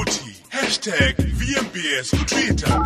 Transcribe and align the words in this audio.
uthi 0.00 0.36
#VMBS 1.18 2.10
kuTwitter 2.10 2.82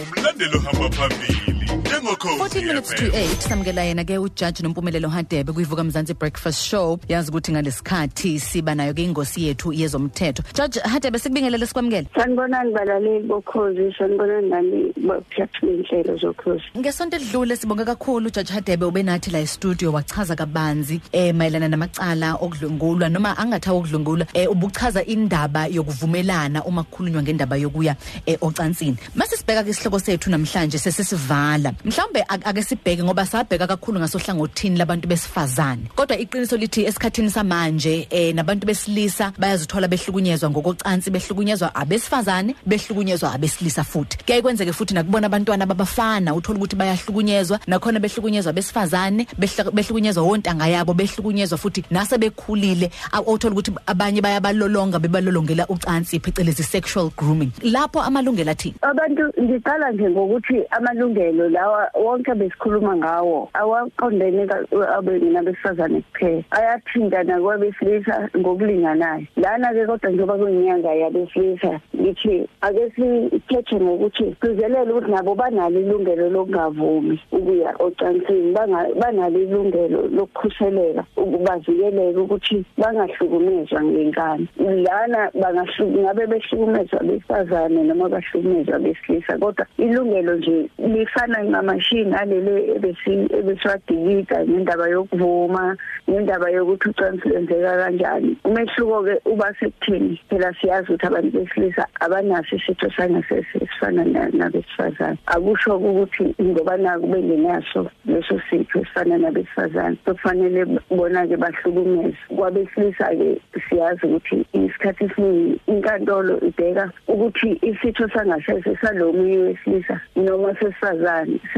ungumlandeli 0.00 0.56
ohamba 0.56 0.90
phambili. 0.90 1.70
14 2.00 2.66
minutes 2.66 2.90
to 2.94 3.04
8 3.10 3.40
samukela 3.40 3.82
yena 3.84 4.04
ke 4.04 4.18
ujaji 4.18 4.62
nompumelelo 4.62 5.08
Hadebe 5.08 5.52
kuyivuka 5.52 5.84
mzansi 5.84 6.14
breakfast 6.14 6.62
show. 6.62 6.98
Yazi 7.08 7.30
ukuthi 7.30 7.52
ngalesikhathi 7.52 8.40
siba 8.40 8.74
nayo 8.74 8.94
ke 8.94 9.02
ingosi 9.02 9.44
yethu 9.46 9.72
yezomthetho. 9.72 10.42
Judge 10.54 10.80
Hadebe 10.80 11.18
sikubingelele 11.18 11.66
sikwamukele. 11.66 12.06
Sanibonani 12.16 12.72
balaleli 12.72 13.26
bokhozi 13.26 13.94
sanibonani 13.98 14.48
nani 14.48 14.92
baphathi 14.96 15.66
benhlelo 15.66 16.16
zokhozi. 16.16 16.62
Ngesonto 16.78 17.16
edlule 17.16 17.56
sibonga 17.56 17.84
kakhulu 17.84 18.30
Judge 18.30 18.52
Hadebe 18.52 18.84
ubenathi 18.84 19.30
la 19.30 19.38
e-studio 19.38 19.92
wachaza 19.92 20.36
kabanzi 20.36 21.00
eh 21.12 21.34
mayelana 21.34 21.68
namacala 21.68 22.34
okudlungulwa 22.34 23.08
noma 23.08 23.38
angathawa 23.38 23.78
okudlungulwa 23.78 24.26
eh 24.34 24.50
ubuchaza 24.50 25.04
indaba 25.04 25.66
yokuvumelana 25.66 26.64
uma 26.64 26.82
kukhulunywa 26.82 27.22
ngendaba 27.22 27.56
yokuya 27.56 27.96
eh, 28.26 28.38
ocansini. 28.40 28.96
Mase 29.14 29.36
sibheka 29.36 29.64
ke 29.64 29.70
isihloko 29.70 29.98
sethu 29.98 30.30
namhlanje 30.30 30.78
sesisivala 30.78 31.72
mhlawumbe 31.86 32.20
ak- 32.28 32.46
ake 32.48 32.62
sibheke 32.62 33.02
ngoba 33.04 33.26
sabheka 33.26 33.66
kakhulu 33.66 34.00
ngasohlangothini 34.00 34.76
labantu 34.78 35.08
besifazane. 35.08 35.82
Kodwa 35.96 36.18
iqiniso 36.18 36.56
lithi 36.56 36.84
esikhathini 36.86 37.30
samanje 37.30 38.06
eh 38.10 38.34
nabantu 38.34 38.66
besilisa 38.66 39.32
bayazithola 39.38 39.88
behlukunyezwa 39.88 40.50
ngokocansi 40.50 41.10
behlukunyezwa 41.10 41.74
abesifazane 41.74 42.54
behlukunyezwa 42.66 43.32
abesilisa 43.34 43.84
futhi. 43.84 44.18
Kuyaye 44.24 44.42
kwenzeke 44.42 44.72
futhi 44.72 44.94
nakubona 44.94 45.26
abantwana 45.26 45.66
babafana 45.66 46.34
uthola 46.34 46.58
ukuthi 46.58 46.76
bayahlukunyezwa 46.76 47.60
nakhona 47.66 48.00
behlukunyezwa 48.00 48.52
besifazane 48.52 49.26
behla- 49.38 49.70
behlukunyezwa 49.70 50.22
wontanga 50.24 50.66
yabo 50.66 50.94
behlukunyezwa 50.94 51.58
futhi 51.58 51.84
nase 51.90 52.18
bekhulile 52.18 52.90
aw- 53.12 53.24
uthola 53.34 53.52
ukuthi 53.52 53.72
abanye 53.86 54.20
bayabalolonga 54.20 54.98
bebalolongela 54.98 55.66
ucansi 55.68 56.18
phecelezi 56.20 56.62
sexual 56.62 57.10
grooming. 57.16 57.50
Lapho 57.62 58.00
amalungelo 58.02 58.50
athi 58.50 58.74
abantu 58.82 59.22
ngiqala 59.42 59.92
nje 59.92 60.10
ngokuthi 60.10 60.62
amalungelo 60.70 61.48
lawa 61.48 61.75
wonke 61.94 62.34
besikhuluma 62.34 62.96
ngawo. 62.96 63.48
Awaqondene 63.54 64.46
ka- 64.46 64.96
abeni 64.96 65.30
nabesifazane 65.30 66.00
kuphela. 66.12 66.42
Ayathinta 66.50 67.22
nakwabesilisa 67.22 68.28
ngokulinganayo. 68.36 69.26
Lana 69.36 69.72
ke 69.72 69.86
kodwa 69.86 70.10
njengoba 70.10 70.34
kuyinyanga 70.38 70.94
yabesilisa 70.94 71.80
ngithi 71.96 72.48
ake 72.60 72.90
sithethe 72.96 73.76
ngokuthi 73.80 74.36
sizelele 74.42 74.92
ukuthi 74.92 75.10
nabo 75.10 75.34
banalo 75.34 75.80
ilungelo 75.80 76.28
lokungavumi 76.30 77.20
ukuya 77.32 77.74
ocansini 77.78 78.52
banga- 78.52 78.94
banalo 79.00 79.38
ilungelo 79.40 80.08
lokukhuseleka 80.08 81.04
ukubavikeleka 81.16 82.20
ukuthi 82.20 82.64
bangahlukumezwa 82.78 83.82
ngenkani. 83.84 84.48
Lana 84.58 85.30
bangahluku 85.34 85.98
ngabe 86.00 86.26
behlukumezwa 86.26 87.00
besifazane 87.02 87.82
noma 87.82 88.08
bahlukumezwa 88.08 88.78
besilisa 88.78 89.38
kodwa 89.38 89.66
ilungelo 89.78 90.34
nje 90.36 90.68
lifana 90.78 91.42
ngamashini 91.70 92.14
alele 92.14 92.76
ebesi 92.76 93.10
ebesiwadikida 93.38 94.44
ngendaba 94.46 94.88
yokuvuma 94.88 95.76
ngendaba 96.10 96.50
yokuthi 96.50 96.88
ucansi 96.88 97.28
lwenzeka 97.28 97.76
kanjani. 97.76 98.36
Umehluko 98.44 99.02
ke 99.04 99.20
uba 99.26 99.54
sekuthini? 99.60 100.20
Phela 100.30 100.54
siyazi 100.60 100.92
ukuthi 100.92 101.06
abantu 101.06 101.30
besilisa 101.38 101.86
abanaso 102.00 102.56
isitho 102.56 102.90
sangasese 102.96 103.58
esifana 103.60 104.04
na- 104.04 104.28
nabesifazane. 104.28 105.18
Akusho 105.26 105.76
ukuthi 105.76 106.34
ngoba 106.42 106.76
naku 106.76 107.06
bengenaso 107.06 107.90
leso 108.06 108.40
sitho 108.50 108.78
esifana 108.80 109.18
nabesifazane 109.18 109.96
kufanele 110.04 110.64
bona-ke 110.90 111.36
bahlukumeze. 111.36 112.16
Kwabesilisa-ke 112.36 113.40
siyazi 113.68 114.06
ukuthi 114.06 114.46
isikhathi 114.52 115.04
esiningi 115.04 115.60
inkantolo 115.66 116.38
ibheka 116.40 116.90
ukuthi 117.08 117.58
isitho 117.62 118.08
sangasese 118.08 118.76
salomunye 118.80 119.38
wesilisa 119.38 120.00
noma 120.16 120.54
sesifazane. 120.54 121.40
si- 121.52 121.55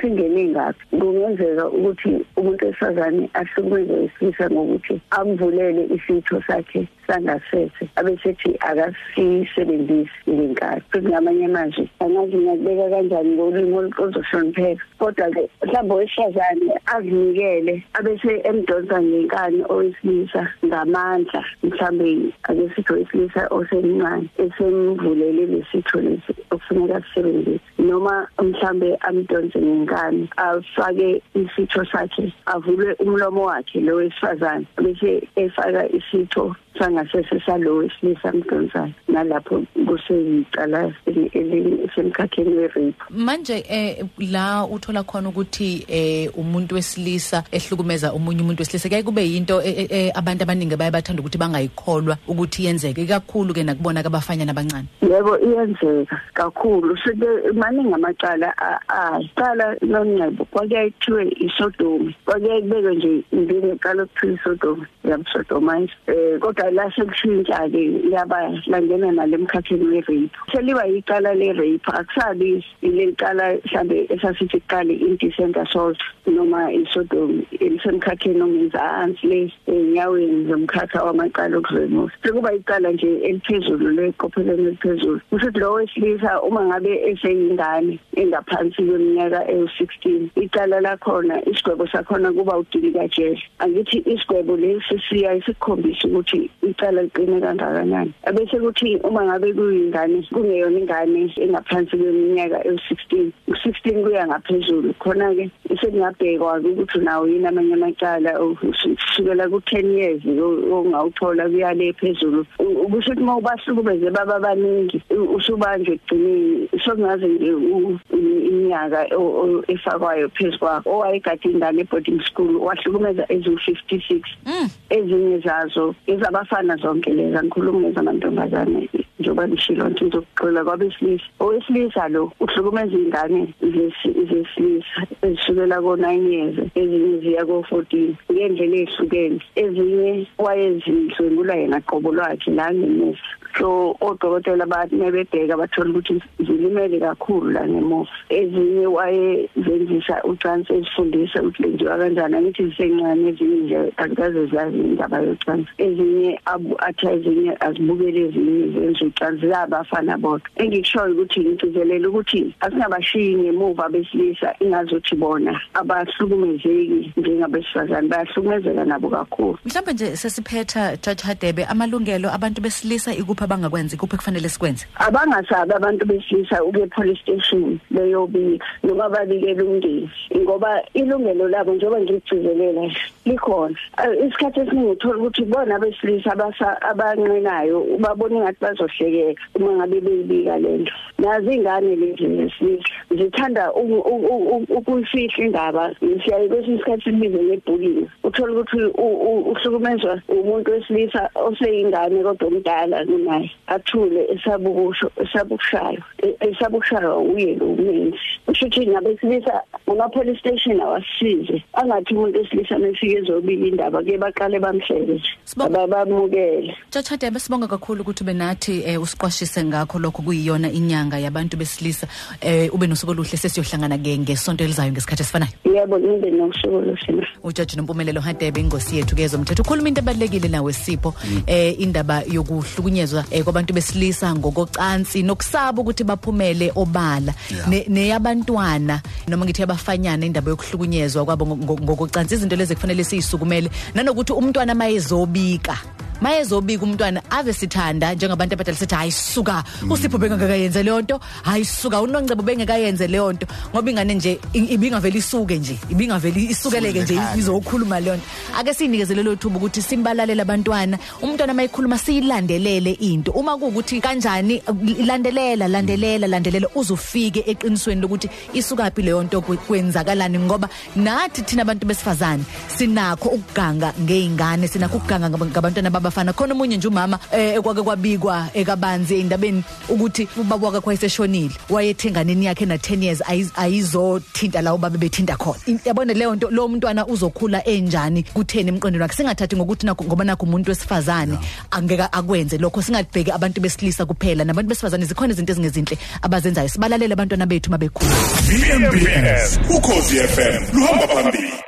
singene 0.00 0.44
ngaphi 0.48 0.84
kungenzeka 1.00 1.64
ukuthi 1.68 2.10
umuntu 2.36 2.66
wesifazane 2.66 3.30
ahlukumeze 3.34 3.92
wesilisa 3.92 4.50
ngokuthi 4.50 4.94
amvulele 5.10 5.82
isitho 5.96 6.42
sakhe. 6.46 6.88
Sangasese. 7.06 7.84
Abesethi 7.96 8.56
akasisebenzisi 8.60 10.10
ngenkathi. 10.28 10.82
Futhi 10.90 11.08
ngamanye 11.08 11.44
amazwi 11.44 11.90
angazi 12.00 12.36
ngiyakubeka 12.36 12.90
kanjani 12.90 13.30
ngolimi 13.36 13.76
oluqozohlonipheka 13.78 14.84
kodwa-ke 14.98 15.42
mhlawumbe 15.62 15.94
owesifazane 15.94 16.72
azinikele 16.94 17.74
abese 17.94 18.32
emdonsa 18.48 19.02
ngenkani 19.02 19.64
owesilisa 19.68 20.42
ngamandla. 20.66 21.44
Mhlawumbe 21.62 22.32
ake 22.48 22.64
sithi 22.74 22.92
owesilisa 22.92 23.42
osemncane 23.50 24.28
esemvulele 24.38 25.46
lesitho 25.52 26.00
lesi 26.00 26.32
okufuneka 26.50 27.02
sisebenzise. 27.02 27.60
Noma 27.78 28.28
mhlambe 28.42 28.96
amdonse 29.08 29.58
ngenkani 29.58 30.28
afake 30.36 31.22
isitho 31.34 31.84
sakhe 31.84 32.32
avule 32.46 32.94
umlomo 33.00 33.42
wakhe 33.44 33.80
lo 33.80 33.96
wesifazane 33.96 34.66
bese 34.76 35.28
efaka 35.36 35.88
isitho 35.88 36.56
sangasese 36.78 37.40
salo 37.46 37.76
wesilisa 37.76 38.28
amdonsayo 38.28 38.92
nalapho 39.08 39.62
kuseyicala 39.86 40.92
elisemkhakheni 41.06 42.54
we-rape. 42.54 42.94
Manje 43.10 43.64
eh 43.68 44.04
la 44.18 44.66
uthola 44.66 45.02
khona 45.02 45.28
ukuthi 45.28 45.84
eh 45.88 46.38
umuntu 46.38 46.74
wesilisa 46.74 47.44
ehlukumeza 47.52 48.12
umunye 48.12 48.42
umuntu 48.42 48.60
wesilisa 48.60 48.88
kuyaye 48.88 49.02
kube 49.02 49.28
yinto 49.28 49.62
eh, 49.62 49.78
eh, 49.78 49.86
eh, 49.90 50.12
abantu 50.14 50.42
abaningi 50.42 50.76
baye 50.76 50.90
bathanda 50.90 51.20
ukuthi 51.20 51.38
bangayikholwa 51.38 52.16
ukuthi 52.28 52.64
yenzeke. 52.64 53.06
Kakhulu 53.06 53.54
ke 53.54 53.64
nakubona 53.64 54.02
kabafanya 54.02 54.44
nabancane 54.44 54.86
yebo 55.02 55.38
iyenzeka 55.38 56.20
kakhulu. 56.34 56.98
Sebe 57.04 57.26
maningi 57.52 57.94
amacala 57.94 58.54
aqala 58.88 59.76
noncebo 59.82 60.44
kwakuyayithiwe 60.44 61.36
isodomi 61.40 62.16
kwakuyayibeke 62.24 62.94
nje 62.94 63.24
njengeqala 63.32 64.02
ukuthiwa 64.02 64.34
isodomi 64.34 64.86
yamsodomize 65.04 65.92
um 66.08 66.40
kodwa 66.40 66.61
la 66.70 66.90
sekushintsha-ke 66.90 68.10
yaba 68.10 68.50
langena 68.66 69.12
nale 69.12 69.36
mkhakheni 69.36 69.84
we-rape. 69.84 70.30
Seliba 70.52 70.84
yicala 70.86 71.34
le-rape 71.34 71.90
akusabi 71.92 72.64
leli 72.82 73.14
cala 73.16 73.54
mhlambe 73.64 74.06
esasithi 74.10 74.60
kuqale 74.60 74.94
indecent 74.94 75.56
assault 75.56 75.98
noma 76.26 76.72
isodomi 76.72 77.46
elisemkhakheni 77.60 78.42
ongezansi 78.42 79.26
le 79.26 79.52
ey'nyaweni 79.66 80.46
zomkhakha 80.48 81.04
wamacala 81.04 81.56
okudlwemusa 81.58 82.14
sekuba 82.22 82.52
icala 82.54 82.92
nje 82.92 83.10
eliphezulu 83.28 83.90
leqopheleni 83.90 84.62
eliphezulu. 84.62 85.20
Kushuthi 85.30 85.58
lo 85.58 85.72
wesilisa 85.72 86.42
uma 86.42 86.64
ngabe 86.64 86.92
eseyingane 87.10 87.98
engaphansi 88.16 88.82
kweminyaka 88.82 89.50
ewu-16 89.52 90.28
icala 90.36 90.80
lakhona 90.80 91.44
isigwebo 91.50 91.86
sakhona 91.86 92.32
kuba 92.32 92.58
udilika 92.58 93.08
jele. 93.08 93.42
Angithi 93.58 93.98
isigwebo 93.98 94.56
lesi 94.56 95.02
siyaye 95.08 95.42
sikhombise 95.42 96.06
ukuthi 96.06 96.50
icala 96.62 97.02
liqine 97.02 97.40
kangakanani? 97.40 98.12
Abese 98.26 98.56
kuthi 98.60 98.96
uma 99.04 99.24
ngabe 99.24 99.52
kuyingane 99.52 100.22
kungeyona 100.32 100.78
ingane 100.78 101.32
engaphansi 101.36 101.96
kweminyaka 101.96 102.58
ewu-16 102.68 103.30
u-16 103.48 104.02
kuya 104.02 104.26
ngaphezulu. 104.26 104.94
Khona-ke 104.98 105.50
sekungabhekwa-ke 105.80 106.68
ukuthi 106.68 106.98
nawo 106.98 107.28
yini 107.28 107.46
amanye 107.46 107.74
amacala 107.74 108.30
kusukela 108.60 109.48
ku-ten 109.48 109.90
years 109.92 110.22
ongawuthola 110.26 111.48
kuyale 111.48 111.92
phezulu. 111.92 112.44
Kusho 112.58 113.12
ukuthi 113.12 113.22
uma 113.22 113.36
ubahlukumeze 113.36 114.10
baba 114.10 114.38
baningi 114.40 115.02
usubanjwe 115.10 115.94
ekugcineni. 115.94 116.68
Sokungaze 116.84 117.28
nje 117.28 117.52
u- 117.52 117.98
iminyaka 118.22 119.06
o- 119.16 119.34
o- 119.42 119.64
efakwayo 119.68 120.28
phezu 120.28 120.58
kwakho 120.58 120.90
owayegade 120.90 121.48
ingane 121.48 121.80
e-boarding 121.82 122.20
school 122.24 122.56
wahlukumeza 122.56 123.22
eziwu-56 123.28 124.20
mm. 124.46 124.68
ezinye 124.90 125.38
zazo 125.38 125.94
ezabafana 126.06 126.76
zonke 126.76 127.10
leza 127.12 127.42
ngikhuluma 127.42 127.80
ngezamantombazane 127.88 128.88
njengoba 129.18 129.48
ngishilo 129.48 129.88
nje 129.88 130.04
ngizokuxola 130.04 130.64
kwabesilisa. 130.64 131.24
Owesilisa 131.40 132.08
lo 132.08 132.32
uhlukumeza 132.40 132.96
ingane 132.96 133.54
zesi- 133.62 134.14
zesilisa 134.28 135.00
ezisukela 135.22 135.80
ko-nine 135.82 136.32
years 136.34 136.56
ezinye 136.74 137.18
ziya 137.20 137.44
ko-fourteen 137.46 138.16
ngendlela 138.32 138.76
ey'hlukene. 138.76 139.38
Ezinye 139.56 140.26
wayezidlwengula 140.38 141.54
yena 141.54 141.80
qobo 141.80 142.12
lwakhe 142.12 142.50
la 142.50 142.72
ngemuva. 142.74 143.18
So 143.58 143.96
odokotela 144.00 144.66
bathi 144.66 144.96
mebebheka 144.96 145.56
bathola 145.56 145.90
ukuthi 145.90 146.22
zilimele 146.38 147.00
kakhulu 147.00 147.50
la 147.50 147.68
ngemuva. 147.68 148.10
Ezinye 148.28 148.86
wayezenzisa 148.86 150.22
ucansi 150.24 150.72
ezifundisa 150.72 151.42
ukuthi 151.42 151.62
lenziwa 151.62 151.98
kanjani 151.98 152.36
angithi 152.36 152.64
zisencane 152.68 153.28
ezinye 153.28 153.56
nje 153.60 153.92
azikaze 153.96 154.46
ziyazi 154.46 154.78
indaba 154.78 155.18
yocansi. 155.18 155.68
Ezinye 155.78 156.40
abu- 156.44 156.76
athi 156.78 157.06
ezinye 157.06 157.56
azibukele 157.60 158.20
ezinye 158.20 158.66
zenza 158.72 159.04
ucansi 159.04 159.46
ziyabafana 159.46 160.18
bodwa. 160.18 160.48
Engikushoyo 160.56 161.12
ukuthi 161.14 161.40
ngigcizelela 161.40 162.08
ukuthi 162.08 162.54
asingabashiyi 162.60 163.34
ngemuva 163.36 163.88
besilisa 163.88 164.54
ingazothi 164.60 165.16
bona 165.16 165.60
abahlukumezeki 165.74 167.12
njengabesifazane 167.16 168.08
bayahlukumezeka 168.08 168.84
nabo 168.84 169.08
kakhulu. 169.08 169.58
Mhlawumbe 169.64 169.92
nje 169.92 170.16
sesiphetha 170.16 170.96
judge 170.96 171.22
Hadebe 171.22 171.64
amalungelo 171.64 172.32
abantu 172.34 172.60
besilisa 172.60 173.14
ikuphi 173.14 173.41
ikuphi 173.42 173.54
abangakwenza 173.54 173.94
ikuphi 173.96 174.16
kufanele 174.16 174.48
sikwenze? 174.48 174.86
Abangasabi 174.96 175.72
abantu 175.72 176.06
besilisa 176.06 176.64
ukuye 176.64 176.86
police 176.86 177.20
station 177.22 177.78
beyobika 177.90 178.66
noma 178.82 179.08
babikele 179.08 179.62
umndeni 179.62 180.10
ngoba 180.36 180.82
ilungelo 180.94 181.48
labo 181.48 181.74
njengoba 181.74 182.00
ngigcizelela 182.00 182.90
likhona. 183.26 183.76
Eh, 183.98 184.26
isikhathi 184.26 184.60
esiningi 184.60 184.90
uthola 184.90 185.18
ukuthi 185.18 185.44
bona 185.44 185.78
besilisa 185.78 186.32
abasa- 186.32 186.80
abanqenayo 186.82 187.80
ubabona 187.96 188.40
ngathi 188.40 188.60
bazohlekeka 188.60 189.42
uma 189.54 189.72
ngabe 189.72 190.00
beyibika 190.00 190.58
lento 190.58 190.92
nazi 191.18 191.54
ingane 191.54 191.96
lezi 191.96 192.26
zesilisa 192.36 192.88
zithanda 193.10 193.72
uku- 193.72 194.04
uku- 194.14 194.46
uku- 194.56 194.74
ukuyifihla 194.78 195.44
indaba. 195.44 195.94
Siyaye 196.24 196.48
kwesinye 196.48 196.76
isikhathi 196.76 197.02
sibize 197.04 197.42
ngebhulini 197.42 198.08
uthola 198.24 198.52
ukuthi 198.52 198.76
u- 198.98 199.20
u- 199.28 199.44
uhlukumezwa 199.52 200.20
umuntu 200.28 200.70
wesilisa 200.72 201.30
oseyingane 201.34 202.22
kodwa 202.22 202.48
omdala 202.48 203.04
kunaye 203.06 203.50
athule 203.66 204.26
esabukusho 204.34 205.10
esabukushayo 205.22 206.02
e- 206.22 206.36
esabukushayo 206.40 207.20
uye 207.22 207.54
lo 207.54 207.66
menzi 207.66 208.18
kusho 208.46 208.66
ukuthi 208.66 208.86
nabesilisa 208.86 209.62
ama-police 209.92 210.38
station 210.40 210.80
awasize 210.80 211.62
angathi 211.72 212.14
umuntu 212.14 212.38
wesilisa 212.38 212.78
mefike 212.78 213.18
ezobika 213.18 213.66
indaba 213.66 214.02
ke 214.02 214.18
baqale 214.18 214.58
bamhleke 214.60 215.12
nje. 215.12 215.22
Sibonga. 215.44 215.82
Aba- 215.82 216.04
bamukele 216.04 216.74
Judge 216.92 217.08
Hadebe 217.08 217.38
sibonga 217.40 217.68
kakhulu 217.68 218.02
ukuthi 218.02 218.24
benathi 218.24 218.82
eh, 218.86 219.02
usiqwashise 219.02 219.64
ngakho 219.64 219.98
lokho 219.98 220.22
kuyiyona 220.22 220.70
inyanga 220.70 221.18
yabantu 221.18 221.56
besilisa 221.56 222.06
eh 222.40 222.74
ube 222.74 222.86
nosuku 222.86 223.12
oluhle 223.12 223.36
sesiyohlangana 223.36 223.98
ke 223.98 224.18
ngesonto 224.18 224.64
elizayo 224.64 224.92
ngesikhathi 224.92 225.22
esifanayo. 225.22 225.52
Yebo 225.64 225.98
ninde 225.98 226.30
nosuku 226.30 226.80
lusina 226.80 227.26
ujaji 227.44 227.76
nompumelelo 227.76 228.20
hadebe 228.20 228.60
ingosi 228.60 228.96
yethu 228.96 229.16
ke 229.16 229.28
zomthetho 229.28 229.62
ukhuluma 229.62 229.88
into 229.88 230.00
ebalekile 230.00 230.48
nawe 230.48 230.72
sipho. 230.72 231.14
Eh 231.46 231.80
indaba 231.80 232.22
yokuhlukunyezwa 232.30 233.24
eh, 233.30 233.42
kwabantu 233.44 233.74
besilisa 233.74 234.34
ngokocansi 234.34 235.22
nokusaba 235.22 235.82
ukuthi 235.82 236.04
baphumele 236.04 236.72
obala. 236.76 237.34
Yeah. 237.50 237.68
Ne- 237.68 237.84
neyabantwana 237.88 239.00
noma 239.28 239.44
ngithi 239.44 239.62
abafanyana 239.82 240.26
indaba 240.26 240.50
yokuhlukunyezwa 240.50 241.24
kwabo 241.26 241.44
ngo- 241.46 241.58
ngo- 241.58 241.80
ngokocansi 241.82 242.34
izinto 242.34 242.56
lezi 242.56 242.74
kufanele 242.74 243.04
siyisukumele 243.04 243.70
nanokuthi 243.94 244.32
umntwana 244.32 244.74
mayezobika 244.74 245.74
mayezobika 246.22 246.84
umntwana 246.86 247.20
ave 247.30 247.52
sithanda 247.52 248.14
njengabantu 248.14 248.54
abadala 248.54 248.78
sithi 248.78 248.94
hayi 248.94 249.12
suka. 249.12 249.64
Usipho 249.90 250.18
bengakayenze 250.18 250.82
leyo 250.82 251.02
nto. 251.02 251.20
Hayi 251.42 251.64
suka. 251.64 252.00
Unongcebo 252.00 252.42
bengekayenze 252.42 253.06
leyo 253.08 253.32
nto. 253.32 253.46
Ngoba 253.74 253.90
ingane 253.90 254.14
nje 254.14 254.38
i- 254.54 254.70
ibingavele 254.74 255.18
isuke 255.18 255.58
nje. 255.58 255.78
Ibingavele 255.90 256.40
isukeleke 256.54 257.02
nje 257.02 257.14
Isukele 257.14 257.38
izokhuluma 257.38 258.00
leyo 258.00 258.16
nto. 258.16 258.24
Ake 258.58 258.74
siyinikeze 258.74 259.14
lelo 259.14 259.36
thuba 259.36 259.56
ukuthi 259.58 259.82
simbalalele 259.82 260.42
abantwana. 260.42 260.98
Umntwana 261.22 261.54
mayikhuluma 261.54 261.98
siyilandelele 261.98 262.92
into. 263.00 263.32
Uma 263.32 263.56
kuwukuthi 263.58 264.00
kanjani 264.00 264.62
landelela 265.06 265.68
landelela 265.68 266.26
landelela 266.26 266.68
uzufike 266.74 267.44
eqinisweni 267.46 268.00
lokuthi 268.00 268.28
isukaphi 268.54 269.02
leyo 269.02 269.22
nto 269.22 269.40
kwe- 269.40 269.56
kwenzakalani. 269.66 270.38
Ngoba 270.38 270.68
nathi 270.96 271.42
thina 271.42 271.62
abantu 271.62 271.86
besifazane 271.86 272.44
sinakho 272.76 273.28
ukuganga 273.28 273.92
ngeingane 274.00 274.68
sinakho 274.68 274.96
ukuganga 274.96 275.30
ngaba- 275.30 275.46
ngabantwana 275.46 275.88
babafana 276.12 276.32
khona 276.32 276.54
omunye 276.54 276.76
nje 276.76 276.88
umama 276.88 277.18
eh, 277.32 277.54
ekwake 277.56 277.82
kwabikwa 277.82 278.48
ekabanzi 278.54 279.20
endabeni 279.20 279.64
ukuthi 279.88 280.28
ubaba 280.36 280.66
wakhe 280.66 280.80
kwayeseshonile 280.80 281.50
wayethenganeni 281.70 282.46
yakhe 282.46 282.66
na 282.66 282.76
10 282.76 283.02
years 283.04 283.20
ayiz- 283.20 283.50
ayizothinta 283.56 284.62
la 284.62 284.74
ubaba 284.74 284.98
bethinta 284.98 285.36
khona. 285.36 285.58
In- 285.66 285.80
yabona 285.84 286.12
leyo 286.14 286.34
nto 286.34 286.50
lo 286.50 286.68
mntwana 286.68 287.06
uzokhula 287.06 287.64
enjani 287.64 288.22
kutheni 288.22 288.68
emqondweni 288.68 289.02
wakhe? 289.02 289.16
Singathathi 289.16 289.56
ngokuthi 289.56 289.86
nakho 289.86 290.04
ngoba 290.04 290.24
nakho 290.24 290.44
umuntu 290.46 290.70
wesifazane 290.70 291.38
angeke 291.70 292.02
akwenze 292.12 292.58
lokho. 292.58 292.82
Singabheki 292.82 293.30
abantu 293.30 293.60
besilisa 293.60 294.06
kuphela 294.06 294.44
nabantu 294.44 294.68
besifazane 294.68 295.04
zikhona 295.04 295.32
izinto 295.32 295.52
ezingezinhle 295.52 295.98
abazenzayo. 296.22 296.68
Sibalalele 296.68 297.12
abantwana 297.14 297.46
bethu 297.46 297.70
mabekhula 297.70 298.10
VMBS 298.48 299.58
ukhosi 299.70 300.16
FM 300.16 300.76
luhamba 300.78 301.08
phambili. 301.08 301.62